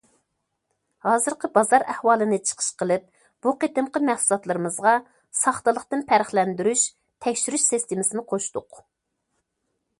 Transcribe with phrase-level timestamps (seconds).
[1.07, 3.05] ھازىرقى بازار ئەھۋالىنى چىقىش قىلىپ،
[3.47, 4.95] بۇ قېتىمقى مەھسۇلاتلىرىمىزغا
[5.43, 6.87] ساختىلىقتىن پەرقلەندۈرۈش،
[7.27, 8.85] تەكشۈرۈش سىستېمىسىنى قوشتۇق.